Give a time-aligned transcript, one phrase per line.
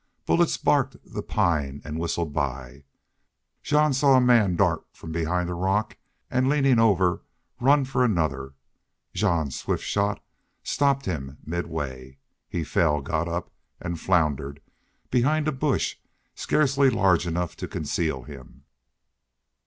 [0.25, 2.85] Bullets barked the pine and whistled by.
[3.61, 5.95] Jean saw a man dart from behind a rock
[6.31, 7.21] and, leaning over,
[7.59, 8.55] run for another.
[9.13, 10.19] Jean's swift shot
[10.63, 12.17] stopped him midway.
[12.49, 14.59] He fell, got up, and floundered
[15.11, 15.97] behind a bush
[16.33, 18.63] scarcely large enough to conceal him.